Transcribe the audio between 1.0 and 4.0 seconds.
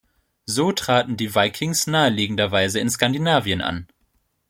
die Vikings naheliegenderweise in Skandinavien an.